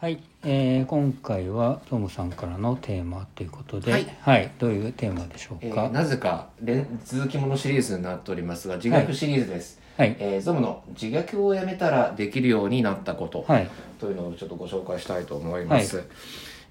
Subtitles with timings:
[0.00, 3.98] はい、えー、今回はトムさんからのテーマということで、は
[4.38, 4.50] い。
[4.56, 5.86] どういうテーマでしょうえか。
[5.86, 16.04] ーなぜか連続きものシリーズになっておりますが自虐シリーズです、はい、えーゾムの自虐をやめたらできるようになったこと、はい、というのをちょっとご紹介したいと思います、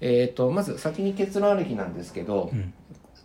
[0.00, 2.72] えっ、とまず先に結論ありきなんですけど、ん。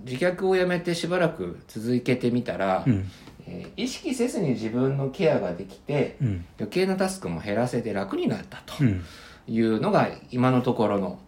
[0.02, 3.10] 自虐をやめてしばらく続けてみたら、うん、
[3.48, 8.74] えー意識せずに自分のケアができて、うん、余計なタスクも減らせて楽になったと。
[8.82, 9.06] うん、
[9.48, 11.20] いうのが今のところの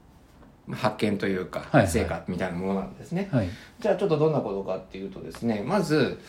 [0.68, 1.88] まあ発見というか、はいはい。
[1.88, 6.20] 成果みたいなものなんですね、はい、じゃあちょっとどんなことかっていうとですねまず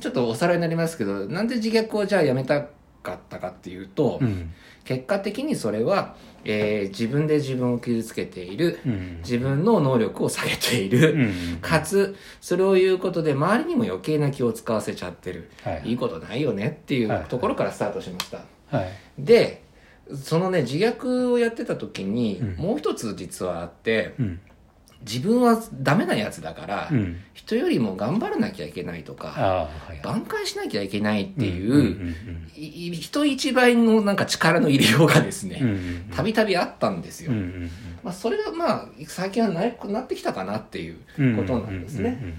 [0.00, 2.66] ちょっとおさらいになりますけどなんで自虐をじゃあやめた
[3.02, 4.52] かったかっていうと、うん、
[4.84, 15.90] 結果的にそれは、えー自分で自分を傷つけているうん、自分の能力を下げている、うん、かつそれを言うことで周りにも余計な気を使わせちゃってる、はい。
[15.90, 18.40] いいことないよねっていはいうところからスタートしました、
[18.76, 19.62] はい、で
[20.16, 22.56] そのね自虐をやってた時に、うん。
[22.56, 24.40] もう一つ実はあってうん、
[25.06, 32.16] 自分はダメなやつだから、うん、人よりも頑張らなきゃいけないとかああ、はい、挽回しなきゃいけないっていう、うんうん
[32.56, 37.70] いい人一倍のなんか力の入れようがですうん、うねん、たびたびあったんですよ、うん、うん、
[38.02, 40.96] まあ、それがまあ最近はなくなってきたかなっていう
[41.36, 42.34] ことなんですね、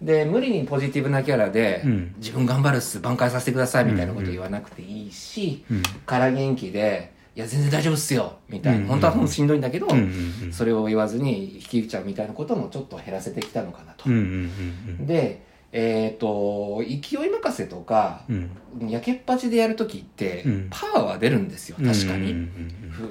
[0.00, 2.14] で無理にポジティブなキャラで、うん。
[2.18, 14.22] 自分頑張るっす挽回させてくださいみたいなこと言わなくていいし、うん、から元気でいや全然大丈夫っすよみたいな、うん本当は本当しんどいんだけど、うん、うん、うん、それを言わずに引き受けちゃうみたいなこともちょっと減らせてきたのかなと、うん、うん、
[15.00, 15.42] うん、で
[15.76, 20.68] えっ、と勢い任せとかうん、やけっぱちでやるときって、うん。
[20.70, 22.48] パワーは出るんですよ確かに、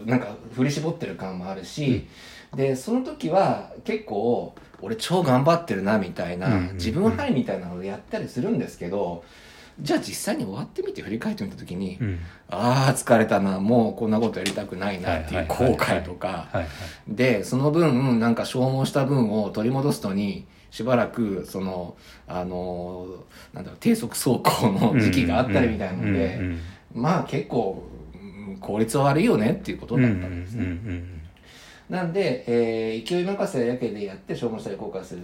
[0.05, 2.07] なんか振り絞ってる感もあるし、
[2.55, 9.25] でその時は結構俺超頑張ってるなみたいな、うん自分ハイみたいなのをやったりするんですけど
[9.79, 16.47] じゃあ実際に終わってみて振り返ってみた時に、うん、ああ疲れたなもうこんなことやりたくないなっていう後悔とか。
[17.07, 21.95] でその分なんか消耗した分を取り戻すのにしばらくその
[22.27, 23.23] あの
[23.53, 26.59] なんだろう低速走行の時期があったりみたいなので、うん、
[26.93, 31.21] まあ結構うん効率は悪いよねっていうことうん、だうん、ったんですね、うん、
[31.89, 35.21] なんで、えー勢い任せだけでやって消耗したり後悔する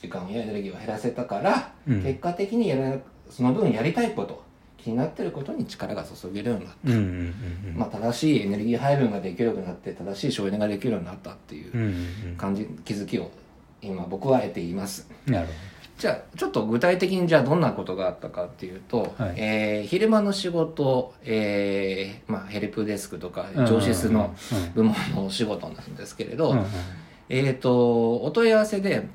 [0.00, 2.02] 時間やエネルギーを減らせたから、うん。
[2.02, 2.98] 結果的にやらな
[3.30, 4.42] その分やりたいこと
[4.76, 7.34] 気になってることに力が注げるようになった、うん、うん、
[7.68, 11.82] うん、まあ、正しいエネルギー配分ができるようになって正しい省エネができるようになったっていううん、
[12.30, 13.30] うん、感じ気づきを
[13.82, 15.08] 今僕は得ています。
[15.26, 15.52] なるほ
[16.00, 19.34] じゃあちょっと具体的にじゃあどんなことがあったかっていうと、はい。
[19.36, 23.66] えー昼間の仕事、えーまあ、ヘルプデスクとかど。
[23.66, 26.66] 上司室のうん、部門のお仕事なんですけれど、うん、うん、
[27.28, 29.06] えっ、と、お問い合わせで、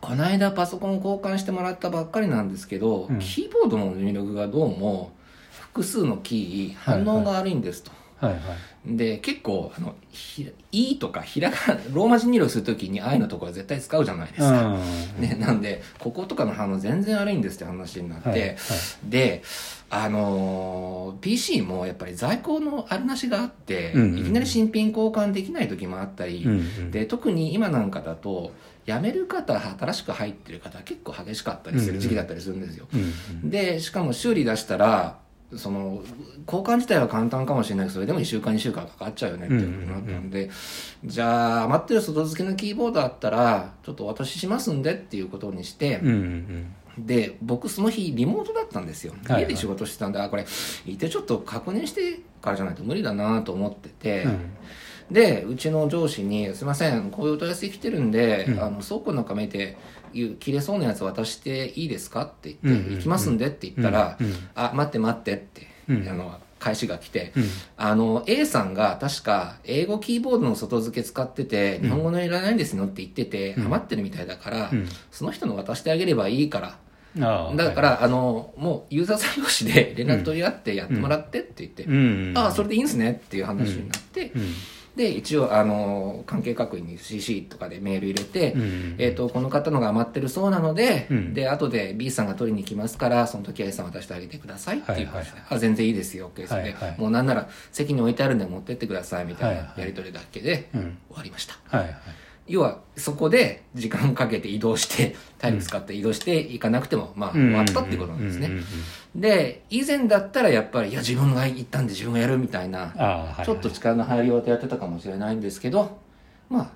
[0.00, 5.12] この間パソコン交換してもらったばっかりなんですけど、うんキーボードの入力がどうも
[5.50, 7.90] 複数のキー反応が悪いんですと。
[8.20, 8.96] はい、はい。
[8.96, 14.62] で、結構、あの、ひいいとか、ひらがな、ローマ字入力するときに愛のところは絶対使うじゃないですか。
[14.62, 18.56] うんね、なんで、こことかの反応全然悪いんですって話になって、はいはい
[19.04, 19.42] で、
[19.88, 26.90] あのー PC もやっぱり在庫のあるなしがあって、うんうんいきなり新品交換できない時もあったり、うんうん。
[26.90, 28.52] で特に今なんかだと
[28.86, 32.96] 辞める方新しく入ってる方結構激しかったりする時期だったりするんですよ、う
[33.46, 35.18] んでしかも修理出したら
[35.54, 36.02] その
[36.46, 40.50] 交換自体は簡単かもしれないけどそれでも1週間2週間かかっちゃうよねっていうことになったんで、
[41.04, 49.12] じゃあ余ってる外付けのキーボードあったらちょっとお渡ししますんでっていうことにして、うんうんで僕その日リモートだったんですよ。
[49.12, 50.46] はいはい家で仕事してたんで、あこれ
[50.86, 54.40] いてちょっと確認してからじゃないと無理だなと思ってて、うん。
[55.10, 58.60] でうちの上司に「すいませんこういうお問い合わせ来てるんで、うん。
[58.60, 59.76] あの倉庫の中見て
[60.12, 66.08] いう切れそうなやつ渡していいですか?」って言って「うんうん行きますんで」って言ったら「うんうんあ待って待って」って、うん。
[66.08, 67.44] あの返しが来て、うん。
[67.76, 73.66] あの A さんが確か英語キーボードの外付け使ってて日本語のいらないんですよって言ってて、うん。
[73.66, 74.88] 余ってるみたいだから、うん。
[75.10, 76.78] その人の渡してあげればいいから
[77.20, 82.32] だから、あの、もうユーザーさん同士で連絡取り合ってやってもらってって言って、うん。
[82.36, 84.54] ああ、それでいいんすねっていう話になって、うん。
[84.96, 88.94] で、一応、あの、関係確認に CC とかでメール入れて、うん。
[88.98, 91.34] えっ、と、この方のが余ってるそうなので、うん。
[91.34, 95.46] で、後で B さんが取りに来ますから、その時 A さん渡してあげてくださいっていう感じで、はい。
[95.50, 96.94] あ、全然いいですよ、OK ですね、はいはい。
[96.98, 99.80] もうなんなら席に置いてあるんで持ってってくださいみたいはいはない。
[99.80, 100.98] やり取りだけでうん。
[101.08, 101.56] 終わりました。
[101.64, 101.96] はいはい
[102.48, 108.50] 要は、そこで時間かけて移動して、体力使って移動していかなくても、まあ、終わったってことなんですね。
[109.14, 115.98] で、以前だったらやっぱり、いや、自分が行ったんで自分がやるみたいな、ちょっと力の入りようとやってたかもしれないんですけど、
[116.48, 116.70] まあ、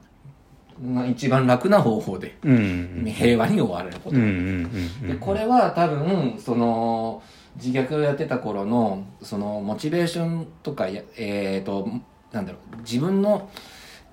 [0.82, 4.16] まあ、一番楽な方法で、平和に終われること。
[4.16, 7.22] で、これは多分、その、
[7.56, 11.88] 自虐をやってた頃の、その、モチベーションとかや、えっ、と、
[12.32, 13.50] なんだろう自分の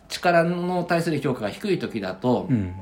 [0.10, 2.74] 力の対する評価が低い時だと、うん。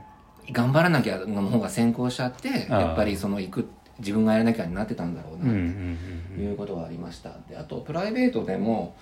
[0.51, 3.68] 頑張らなきゃの方が先行しちゃってやっぱりその行く
[3.98, 5.98] 自分がやらなきゃになってたんだろうな、うんうん
[6.38, 7.31] うんいうことがありました。
[7.50, 8.95] であとプライベートでも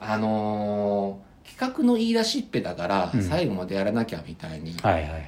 [0.00, 3.22] あのー企画の言い出しっぺだから、うん。
[3.22, 5.22] 最後までやらなきゃみたいにはいはいはい。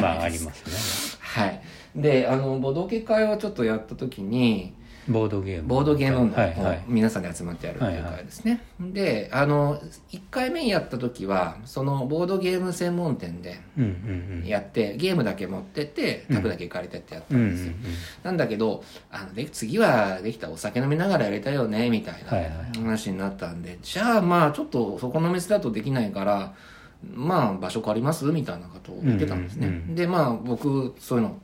[0.00, 1.18] まあありますね。
[1.20, 1.60] はい。
[1.94, 4.74] であのボドゲ会をちょっとやった時に
[5.08, 5.68] ボードゲーム。
[5.68, 6.84] ボードゲームの、はいはい。
[6.86, 9.80] 皆さんで集まってやるっていう会ですね、であの
[10.12, 14.46] 1回目やった時はそのボードゲーム専門店でうんうんうん。
[14.46, 17.50] やってゲームだけ持ってって卓だけ借りてってやったうんうんん。
[17.52, 17.72] ですよ、
[18.22, 26.54] なんだけどあので次はできたらお酒飲みながらやりたいよねみたいはいはいな話になったんで、じゃあまあちょっとそこの店だとできないから
[27.14, 28.26] まあ場所借ります？
[28.26, 29.94] みたいなことを言ってたんですね、うんうんうん。
[29.94, 31.38] でまあ僕そういうの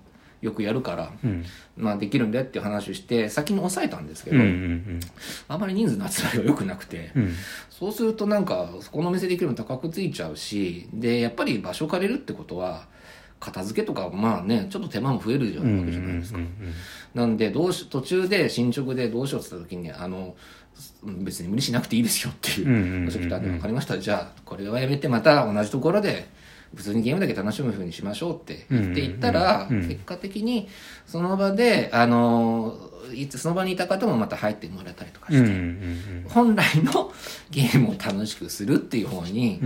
[0.47, 1.45] よくやるから、うん。
[1.77, 5.01] まあできるんだよっていう話をして先に抑えたんですけど、うんうん
[5.49, 7.23] あまり人数の集まりが良くなくて、うん。
[7.23, 7.33] うん
[7.79, 12.87] そうするとなんかそこのお店できるの高くついちゃうしでやっぱり場所借りるってことは
[13.39, 16.49] 片付けとかまあねちょっと手間も増えるじゃうんわけじゃないですか、うん
[17.15, 20.37] なんでどうし途中で進捗でどうしようって言った時にあの
[21.05, 23.99] 別に無理しなくていいですよっていううんうんんで分かりました。
[23.99, 26.29] じゃあこれはやめてまた同じところで
[26.75, 30.69] 普通にゲームだけ楽しむふうにしましょうって言っていったら、結果的に
[31.07, 32.77] その場であの
[33.15, 37.13] いつその場にいた方もまた入ってもらえたりとかして、本来の
[37.51, 39.61] ゲームを楽しくするっていう方に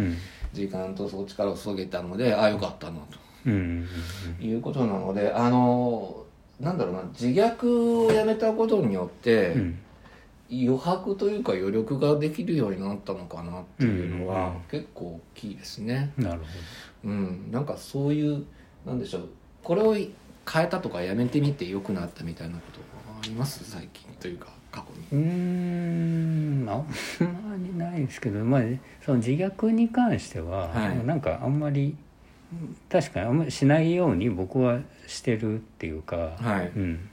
[0.53, 3.19] 時間とそう力を注げたのでああよかったなと。
[3.49, 6.25] いうことなのであの
[6.61, 9.79] なんだろうな自虐をやめたことによって、うん
[10.51, 16.13] 余白というか余力ができるようになったのかなっていうのはうん結構大きいですね。
[16.17, 16.45] なるほ
[17.05, 18.45] うん、なんかそういう
[18.85, 19.29] なんでしょう。
[19.63, 20.09] これを変
[20.65, 22.81] えたとかやめてみて良くなったみたいなこと
[23.21, 23.63] あります？
[23.71, 25.07] 最近というか過去に。
[25.11, 25.25] どうー
[26.65, 26.69] ん。
[26.69, 26.87] あん
[27.49, 28.63] まりないですけどまあ
[29.05, 31.07] その自虐に関しては、はい。
[31.07, 31.97] なんかあんまり
[32.89, 36.73] 確かにあんまりしないように僕はしてるっていうか、はい。
[36.75, 37.09] うん、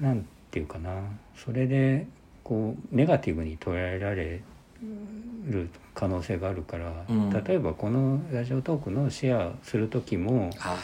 [0.00, 0.90] なんていうかな。
[1.36, 2.06] それで
[2.48, 4.40] こうネガティブに捉えられ
[5.46, 7.30] る可能性があるから、うん。
[7.30, 10.78] 例えばこのラジオトークのシェアする時もあ。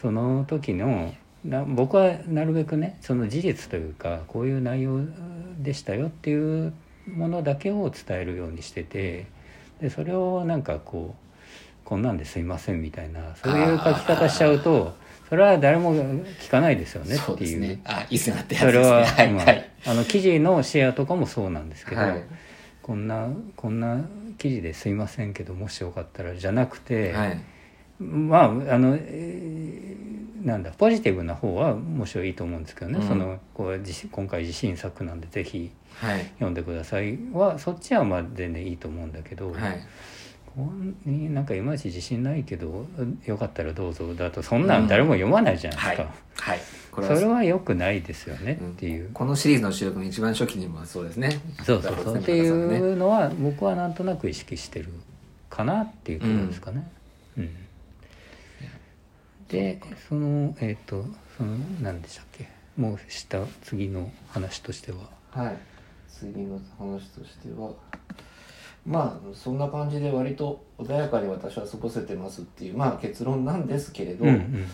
[0.00, 1.12] その時の
[1.44, 5.00] な僕はなるべくねその事実というかこういう内容
[5.58, 6.72] でしたよっていう
[7.08, 9.26] ものだけを伝えるようにしてて
[9.80, 11.28] でそれをなんかこう
[11.84, 14.94] こんなんですいませんみたいなそういう書き方しちゃうと
[15.28, 17.60] それは誰も聞かないですよねっていう。
[17.60, 17.80] ね。
[17.84, 18.84] あ、いいっすねってやつですね。
[18.84, 19.70] それは、はい、まあはい。
[19.86, 22.24] あの記事のシェアとかもそうなんですけど、はい
[22.82, 24.00] こんなこんな
[24.38, 27.40] 記事ですいませんけどもしよかったらじゃなくて、はい。
[28.00, 28.48] まああ
[28.78, 35.70] の、えーなんだポジティブな方はもちろんいいと思うんですけどね、うんそのこう今回自信作なんでぜひ
[36.00, 36.22] はい。
[36.34, 39.52] 読んでくださいはそっちはまあ全然いいと思うんだけど、
[40.56, 40.66] はい。
[40.66, 42.86] こんになんかいまいち自信ないけど
[43.24, 46.50] よかったらどうぞだとそんなん誰も読まないじゃないはいですか、。
[46.50, 46.60] はい。
[46.90, 49.10] こそれは良くないですよねっていう。
[49.12, 51.40] このシリーズの収録の一番初期にもそうですね。
[51.64, 54.88] そうそうそうっていうのは僕はなんとなく意識してる
[55.50, 56.90] かなっていうところですかね。
[57.36, 57.50] うん
[59.48, 61.06] でそのえっ、と
[61.38, 62.48] その何でしたっけ？
[62.76, 64.98] もうした次の話としては。
[65.30, 65.56] はい。
[66.10, 67.70] 次の話としては、
[68.88, 74.66] まあ、そんな感じで割と穏やかに私は過ごせてますっていう、まあ結論なんですけれど、うんうん。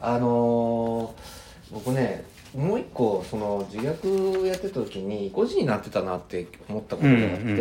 [0.00, 7.58] あのー僕ね、もう一個、その自虐をやってた時に、5時になってたなって思ったことがあって、うんうんう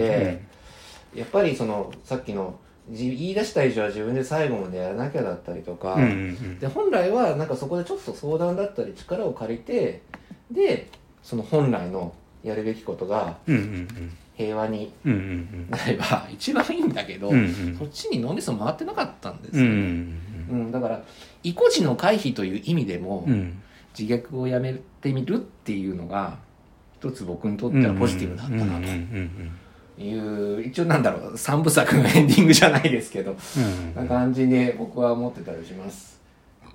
[1.16, 1.20] ん。
[1.20, 6.60] やっぱりその、さっきの、じ言い出した以上は自分で最後までやらなきゃだったりとか、うんうん。
[6.60, 10.02] で本来はなんかそこでちょっと相談だったり力を借りて
[10.50, 10.90] で
[11.22, 17.76] その本来のやるべきことがうんうんうんうんうんなれば一番いいんだけど、うんうん。
[17.78, 20.72] そっちに脳みそ回ってなかったんですうんうよ、んうん。
[20.72, 21.04] だから
[21.44, 23.34] 意固地の回避という意味でも、うん。
[23.34, 23.62] うん
[23.98, 26.38] 自虐をやめてみるっていうのが
[27.00, 28.88] 一つ僕にとってはポジティブだったなと。
[30.02, 36.22] いう一応なんだろう三部作のエンディングじゃないですけど、うんな感じで僕は思ってたりします、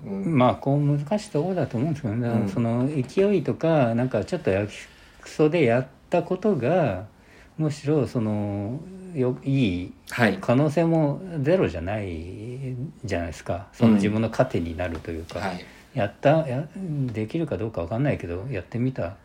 [0.05, 0.37] うん。
[0.37, 2.49] まあこう難しいところだと思うんですけどね、うん。
[2.49, 4.73] その勢いとかなんかちょっとやき
[5.21, 7.05] くそでやったことが
[7.57, 8.79] むしろその
[9.13, 10.37] よいいはい。
[10.41, 13.67] 可能性もゼロじゃないじゃないですか。
[13.73, 15.65] その自分の糧になるというか、はい。
[15.93, 19.15] やったやできるかどうかわかんないけどやってみた。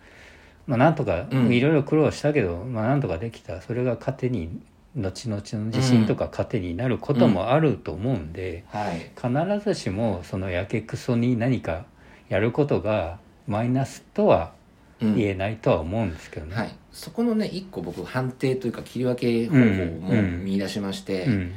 [0.66, 1.52] まあなんとかうん。
[1.52, 3.60] いろいろ苦労したけど、まあなんとかできた。
[3.62, 4.60] それが糧に
[4.96, 9.10] 後々の自信とか糧になることもあると思うんで、はい。
[9.16, 11.84] 必ずしもそのやけくそに何か
[12.28, 13.18] やることが
[13.48, 14.59] マイナスとはうん
[15.00, 16.54] 言えないとは思うんですけどね。
[16.54, 19.60] はい、そこのね一個僕判定というか切り分け方法
[20.00, 21.52] もうん見出しまして、うん。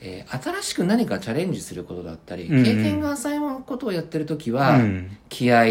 [0.00, 5.16] えー新しく何かチャレンジすることだったり、うん経験が浅いことをやってる時は、うん。
[5.28, 5.64] 気合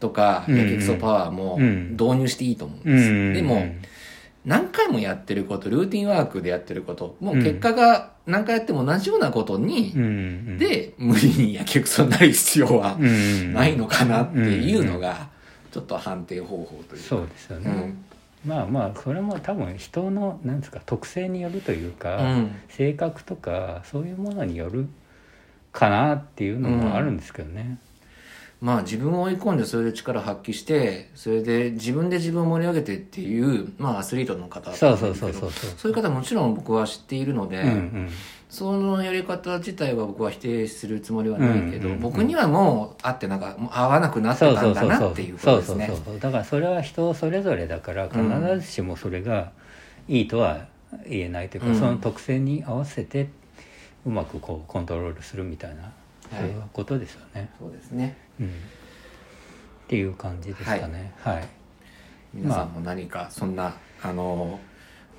[0.00, 1.92] とかうんやけくそパワーもうん。
[1.92, 3.66] 導入していいと思うんうです、んでも
[4.44, 15.28] 何回もやってることルーティンワークでやってることもう結果が何回やっても同じようなことに、うんで無理にやけくそになる必要はうんないのかなっていうのが
[15.70, 17.70] ちょっと判定方法というかそうですよね。
[17.70, 18.04] うん
[18.46, 24.88] まあまあそれも多分人のなんですか特性によるというか、うん性格とかそういうものによる
[25.72, 27.78] かなっていうのもあるんですけどね。
[28.60, 35.70] まあ自分を追い込んでそれで力発揮してそれで自分で自分を盛り上げてっていうまあアスリートの方そうそうそうそうそう。
[35.76, 38.08] そういう方もちろん僕は知っているので、うんうん
[38.48, 46.20] そのやり方自体は僕は否定するつもりはないけど、うんうんうん僕にはもう合ってなんか合わなくなってそうたんだなっていうこそうとですねそうそうそう。
[46.20, 48.22] だからそれは人それぞれだから必
[48.58, 49.52] ずしもそれが
[50.08, 50.64] いいとは
[51.06, 51.78] 言えないというか、うん。
[51.78, 53.28] その特性に合わせて
[54.06, 55.92] うまくこうコントロールするみたいな、
[56.30, 58.16] そういうことですよね、そうですね。
[58.40, 58.50] うん、っ
[59.88, 61.12] ていう感じですかね。
[61.22, 61.48] はい、
[62.34, 64.58] 皆さんも何かそんな、あの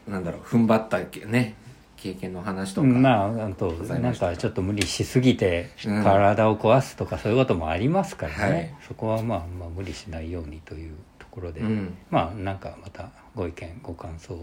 [0.07, 1.55] なんだろう踏ん張ったね
[1.97, 6.03] 経験の話とか、まああとなんかちょっと無理しすぎてうん。
[6.03, 8.75] 体を壊すとかそういうこともありますからね、はい。
[8.87, 11.97] そこはまあまあ無理しないようにというところで、うん。
[12.09, 14.35] まあなんかまたご意見ご感想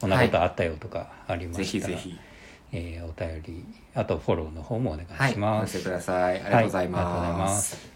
[0.00, 2.18] こんなことあったよとかありまぜしたら、ひぜひ
[2.76, 3.64] えーお便り
[3.94, 5.76] あとフォローの方もお願はいします。
[5.76, 6.34] 寄せください。
[6.34, 7.93] ありがとうございまますす